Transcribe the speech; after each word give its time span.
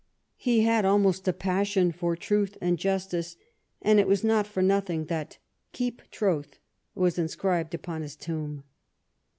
He 0.37 0.61
had 0.61 0.83
almost 0.83 1.27
a 1.27 1.31
passion 1.31 1.91
for 1.91 2.15
truth 2.15 2.57
and 2.59 2.79
justice, 2.79 3.37
and 3.83 3.99
it 3.99 4.07
was 4.07 4.23
not 4.23 4.47
for 4.47 4.63
nothing 4.63 5.05
that 5.05 5.37
"keep 5.73 6.01
troth" 6.09 6.57
was 6.95 7.19
inscribed 7.19 7.75
upon 7.75 8.01
his 8.01 8.15
tomb. 8.15 8.63